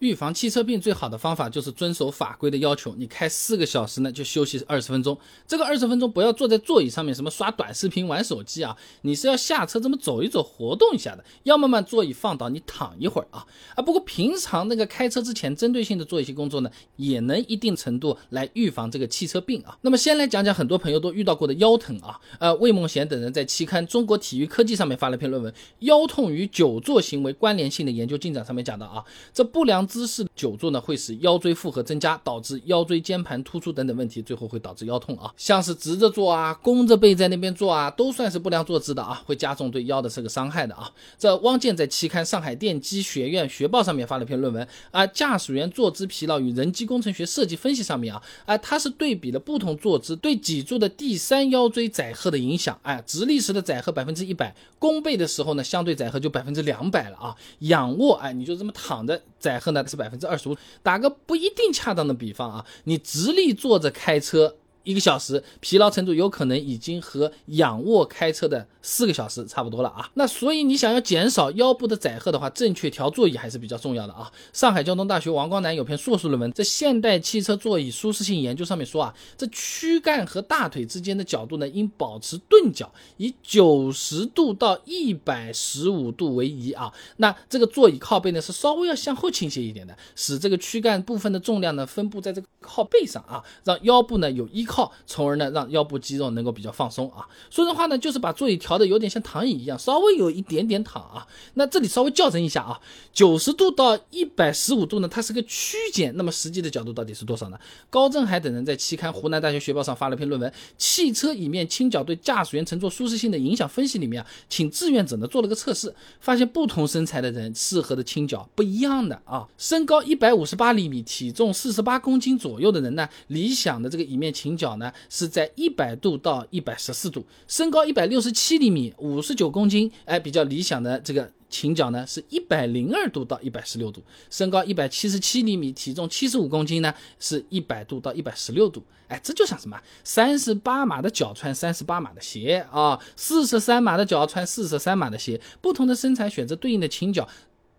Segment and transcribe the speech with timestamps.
[0.00, 2.94] 预防汽车病最好的方法就是遵守法规的要求。
[2.96, 5.16] 你开四个小时呢，就休息二十分钟。
[5.46, 11.24] 这个二十分钟不要坐在座椅上面，什么刷短视频、玩手机啊，你是要下车这么走一走，活动一下的。
[11.42, 13.82] 要么把座椅放倒，你躺一会儿啊啊。
[13.82, 19.76] 不过平常那个开车之前，针对性的做一些工作呢，也能一定程度来预防这个汽车病啊。
[19.82, 22.18] 那么先来讲讲很多朋友都遇到过的腰疼啊。
[22.38, 29.04] 呃，魏梦贤等人在期刊《中国体育科技》上面发了篇论文，《腰痛与久坐行为关联性的研究进展》上面讲到啊，
[29.34, 35.34] 这不良姿势久坐呢，会使腰椎负荷增加，导致腰椎间盘突出等等问题，最后会导致腰痛啊。
[35.36, 40.88] 像是直着坐啊，弓着背在那边坐啊，都算是不良坐姿的啊，会加重对腰的这个伤害的啊。
[41.18, 52.78] 这汪建在期刊《上海电机学院学报》上面发了篇论文啊，驾驶员坐姿疲劳与人机工程学设计分析上面啊，啊，他是对比了不同坐姿对脊柱的第三腰椎载荷的影响。
[52.82, 57.34] 哎，直立时的载荷百分之一百，弓背的时候呢，相对载荷就百分之两百了啊。
[57.60, 59.20] 仰卧，哎，你就这么躺着。
[59.40, 64.56] 载荷呢是百分之二十五，打个不一定恰当的比方啊，你直立坐着开车。
[64.82, 70.10] 一个小时疲劳程度有可能已经和仰卧开车的四个小时差不多了啊。
[70.14, 74.32] 那所以你想要减少腰部的载荷的话，正确调座椅还是比较重要的啊。
[74.54, 86.90] 上海交通大学王光南有篇硕士论文，在现代汽车座椅舒适性研究上面说啊，这躯干和大腿之间的角度呢应保持钝角，以九十度到一百十五度为宜啊。
[87.18, 94.64] 那这个座椅靠背呢是稍微要向后倾斜一点的，使这个躯干部分的重量呢分布在这个靠背上啊，让腰部呢有依。
[94.70, 97.26] 靠，从而呢让腰部肌肉能够比较放松啊。
[97.50, 101.26] 说实话呢，就是把座椅调的有点像躺椅一样，稍微有一点点躺啊。
[101.54, 102.80] 那这里稍微校正一下啊，
[103.12, 106.12] 九十度到一百十五度呢，它是个区间。
[106.14, 107.58] 那么实际的角度到底是多少呢？
[107.90, 119.48] 高振海等人在期刊《湖南大学学报》上发了篇论文，《汽车椅面倾角对驾驶员乘坐舒适性的影响分析》里面啊，请志愿者呢做了个测试，发现不同身材的人适合的倾角不一样的啊。
[119.58, 147.26] 身高一百五十八厘米，体重四十八公斤左右的人呢，理想的这个椅面倾角呢是在一百度到一百十四度，身高一百六十七厘米，五十九公斤，哎，比较理想的这个倾角呢是一百零二度到一百十六度，身高一百七十七厘米，体重七十五公斤呢是一百度到一百十六度，哎，这就像什么三十八码的脚穿三十八码的鞋啊，四十三码的脚穿四十三码的鞋，不同的身材选择对应的倾角。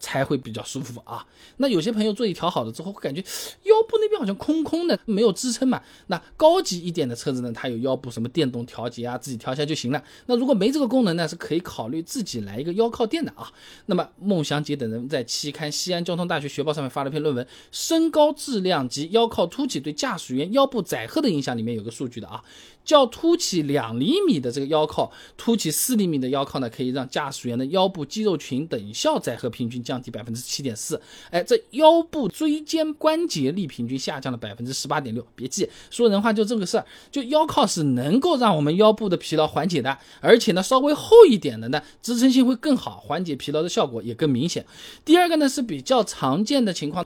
[0.02, 1.26] 才会比较舒服啊。
[1.58, 3.22] 那有些朋友座椅调好了之后，会感觉
[3.64, 5.82] 腰部那边好像空空的，没有支撑嘛。
[6.08, 10.04] 那高级一点的车子呢，它有腰部什么电动调节啊，自己调一下就行了。
[10.26, 13.52] 那如果没这个功能呢，是可以考虑自己来一个腰靠垫的啊。
[13.86, 22.44] 那么孟祥杰等人在期刊《西安交通大学学报》上面发了篇论文，《身高质量及腰靠凸起对驾驶员腰部载荷的影响》里面有个数据的啊。
[22.84, 31.02] 较凸起两厘米的这个腰靠，凸起四厘米的腰靠呢，可以让驾驶员的腰部肌肉群等效载荷平均降降低百分之七点四。
[31.32, 35.26] 哎，这腰部椎间关节力平均下降了百分之十八点六。
[35.36, 44.66] 别记，说人话就这个事儿，就腰靠是能够让我们腰部的疲劳缓解的，而且呢，稍微厚一点的呢，支撑性会更好，缓解疲劳的效果也更明显。
[45.04, 47.06] 第二个呢是比较常见的情况。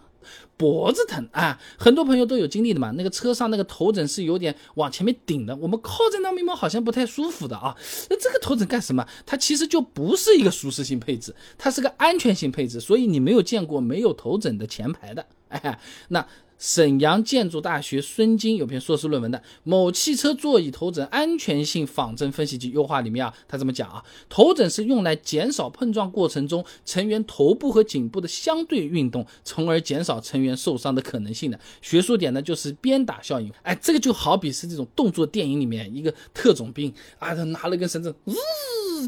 [0.57, 2.91] 脖子疼啊，很多朋友都有经历的嘛。
[2.91, 7.75] 那个车上那个头枕是有点往前面顶的，我们靠在那面包好像不太舒服的啊。
[8.09, 9.07] 那这个头枕干什么？
[9.25, 12.79] 它其实就不是一个舒适性配置，它是个安全性配置。
[12.79, 16.25] 所以你没有见过没有头枕的前排的，哎，那。
[16.65, 31.59] 沈阳建筑大学孙金有篇硕士论文的《某汽车座椅头枕安全性仿真分析及优化》里面啊，他这么讲啊，头枕是用来减少碰撞过程中成员头部和颈部的相对运动，从而减少成员受伤的可能性的。
[31.83, 33.51] 学术点呢就是鞭打效应。
[33.61, 38.33] 哎，这个就好比是这种动作电影里面一个特种兵啊，他拿了根绳子，呜，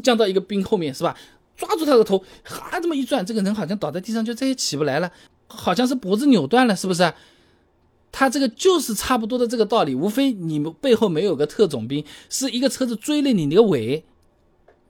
[0.00, 1.16] 降到一个兵后面是吧？
[1.56, 5.10] 抓住他的头，哈，这么一转，这个人好像倒在地上就再也起不来了，
[5.48, 7.12] 好像是脖子扭断了，是不是？
[8.10, 14.04] 他这个就是差不多的这个道理，无非你们背后没有个特种兵，是一个车子追了你那个尾，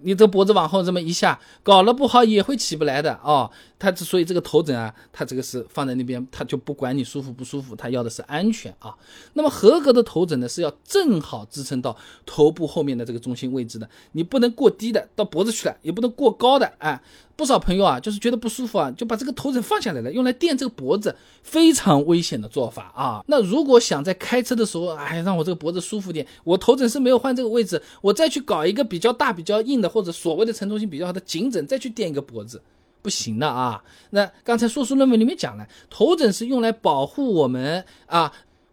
[0.01, 3.51] 你这脖子往后这么一下，搞了不好也会起不来的哦。
[3.79, 8.95] 它之所以这个头枕啊，它这个是放在那边，它就不管你舒服不舒服，它要的是安全啊。
[9.35, 11.97] 那么合格的头枕呢，是要正好支撑到
[12.27, 17.01] 头部后面的这个中心位置的，你不能过低的到脖子去了，也不能过高的哎。
[17.37, 21.15] 不少朋友啊，就是觉得不舒服啊，就把这个头枕放下来了，用来垫这个脖子，
[21.45, 23.23] 非常危险的做法啊。
[23.29, 32.63] 那如果想在开车的时候，哎，让我这个脖子舒服点，我头枕是没有换这个位置，我再去搞一个比较大、比较硬的，或者所谓的承重性比较好的颈枕，再去垫一个脖子。
[33.01, 33.83] 不行的啊！
[34.11, 38.31] 那刚才硕士论文里面讲了，头枕是用来保护我们啊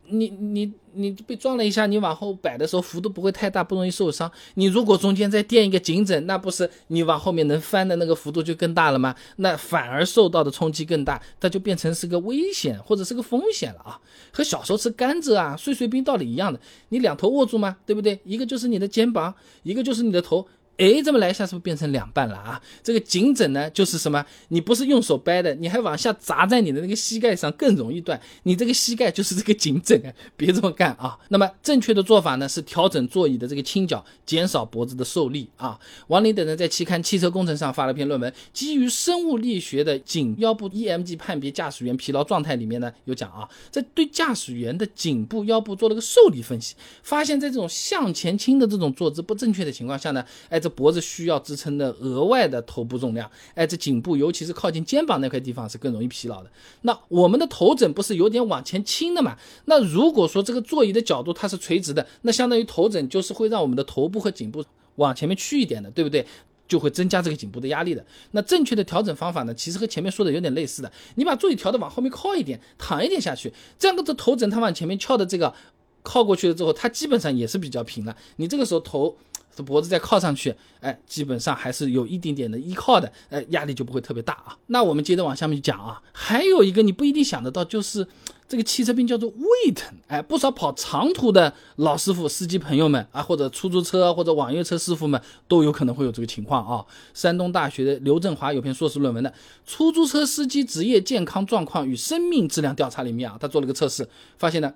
[0.07, 4.29] 你你你被撞了一下，你往后摆的时候幅度不会太大，不容易受伤。
[4.55, 9.15] 你如果中间再垫一个颈枕，那不是你往后面能翻的那个幅度就更大了吗？
[9.37, 14.01] 那反而受到的冲击更大，它就变成是个危险或者是个风险了啊！
[14.31, 16.59] 和小时候吃甘蔗啊、碎碎冰道理一样的，
[16.89, 17.77] 你两头握住吗？
[17.85, 18.19] 对不对？
[18.25, 20.47] 一个就是你的肩膀，一个就是你的头。
[20.77, 22.61] 哎，这么来一下，是不是变成两半了啊？
[22.83, 24.25] 这个颈枕呢，就是什么？
[24.49, 28.19] 你不是用手掰的，你还往下砸在你的那个膝盖上，更容易断。
[28.43, 31.17] 你这个膝盖就是这个颈枕啊，别这么干啊！
[31.29, 35.79] 那么正确的做法呢，是调整座椅的这个倾角，减少脖子的受力啊。
[36.07, 50.59] 王林等人在期刊《汽车工程》上发了篇论文，基于生物力学的颈腰部 EMG 判别驾驶员疲劳状态里面呢，有讲啊，在对驾驶员的颈部、腰部做了个受力分析，发现在这种向前倾的这种坐姿不正确的情况下呢，哎。
[50.65, 56.49] 这脖子需要支撑的额外的头部重量，哎，这颈部尤其是靠近肩膀那块地方是更容易疲劳的。
[56.81, 59.37] 那我们的头枕不是有点往前倾的嘛？
[59.65, 64.65] 那如果说这个座椅的角度它是垂直的，那相当于头枕就是会让我们的头部和颈部
[64.95, 66.25] 往前面去一点的，对不对？
[66.67, 68.03] 就会增加这个颈部的压力的。
[68.31, 75.53] 那正确的调整方法呢，其实和前面说的有点类似的，你把座椅调的往后面靠一点，躺一点下去，这样的头枕它往前面翘的这个
[76.01, 78.17] 靠过去了之后，它基本上也是比较平了。
[78.37, 79.15] 你这个时候头。
[79.55, 84.57] 这脖子再靠上去，哎，基本上还是有一点点的依靠的，哎，压力就不会特别大啊。
[84.67, 88.05] 那我们接着往下面讲啊，还有一个你不一定想得到，就是
[88.49, 96.85] 这个汽车病叫做胃疼，哎，不少跑长途的老师傅、司机朋友们啊，或者出租车或者网约车师傅们都有可能会有这个情况啊。
[97.13, 99.29] 山东大学的刘振华有篇硕士论文的
[99.65, 104.73] 《出租车司机职业健康状况与生命质量调查》里面啊，他做了个测试，发现呢，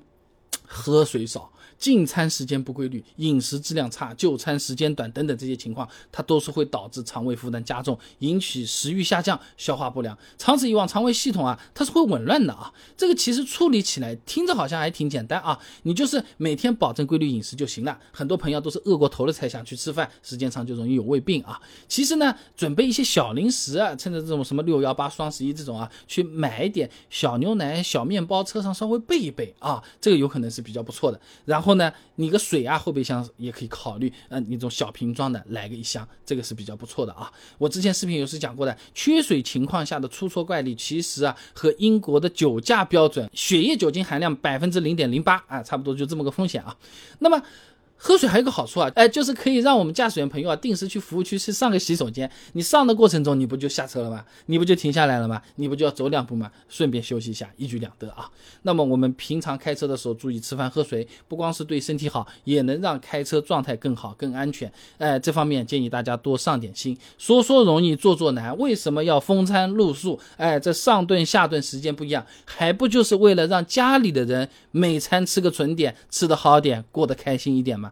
[0.69, 1.51] 喝水少。
[1.77, 10.17] 进餐时间不规律、饮食质量差、就餐时间短等等这些情况，它都是会导致肠胃负担加重，引起食欲下降、消化不良。
[10.37, 12.73] 长此以往，肠胃系统啊，它是会紊乱的啊。
[12.97, 17.97] 这个其实处理起来听着好像还挺简单啊，你就是每天保证规律饮食就行了。
[18.11, 21.61] 很多朋友都是饿过头了才想去吃饭，时间长就容易有胃病啊。
[21.87, 31.19] 其实呢，准备一些小零食啊，趁着这种什么六幺八、双十一这种啊，去买一点小牛奶、小面包，车上稍微备一备啊，这个有可能是比较不错的。
[31.45, 31.79] 然后。
[31.79, 37.31] 呢，你个水啊，后备箱也可以考虑，嗯，那种小瓶装的来个一箱，这个是比较不错的啊。
[37.57, 46.75] 我之前视频有是讲过的，缺水情况下的出错概率，其实啊和英国的酒驾标准，血液酒精含量百分之零点零八啊，差不多就这么个风险啊。
[47.19, 47.41] 那么。
[48.01, 52.31] 喝水还有个好处啊，哎，就是可以让我们驾驶员朋友啊定时去服务区去上个洗手间。
[52.53, 54.23] 你上的过程中，你不就下车了吗？
[54.45, 55.41] 你不就停下来了吗？
[55.57, 56.49] 你不就要走两步吗？
[56.69, 58.29] 顺便休息一下，一举两得啊。
[58.61, 64.71] 那么我们平常开车的时候注意吃饭喝水，不光是对身体好，也能让开车状态更好、更安全。
[64.97, 66.97] 哎，这方面建议大家多上点心。
[67.17, 68.57] 说说容易，做做难。
[68.57, 70.17] 为什么要风餐露宿？
[70.37, 77.88] 哎，这上顿下顿时间不一样，还不就是为了让家里的人每餐吃个准点，吃得好点，过得开心一点吗？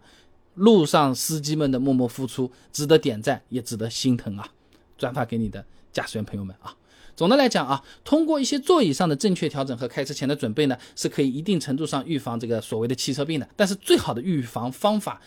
[0.56, 4.48] 路上司机们的默默付出值得点赞，也值得心疼啊！
[4.98, 6.76] 转发给你的驾驶员朋友们啊！
[7.16, 13.50] 总的来讲啊，通过一些座椅上的正确调整和开车前的准备呢，是可以一定程度上预防这个所谓的汽车病的。
[13.56, 15.22] 但是最好的预防方法。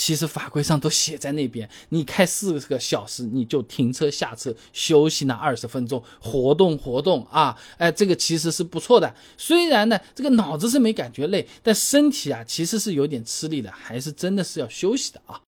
[0.00, 9.14] 其实法规上都写在那边，你开四个小时，你就停车下车休息那二十分钟，活动活动啊，哎，这个其实是不错的。
[9.36, 15.38] 虽然呢，这个脑子是没感觉累，但身体啊其实是有点吃力的，还是真的是要休息的啊。